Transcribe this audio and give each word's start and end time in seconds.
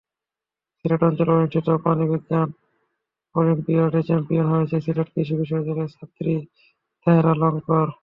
সিলেট 0.77 1.01
অঞ্চলে 1.07 1.31
অনুষ্ঠিত 1.33 1.67
প্রাণিবিজ্ঞান 1.83 2.49
অলিম্পিয়াডে 3.35 4.01
চ্যাম্পিয়ন 4.07 4.45
হয়েছেন 4.51 4.79
সিলেট 4.85 5.07
কৃষি 5.13 5.33
বিশ্ববিদ্যালয়ের 5.39 5.93
ছাত্রী 5.93 6.33
তাহেরা 7.07 7.31
লস্কর। 7.41 7.87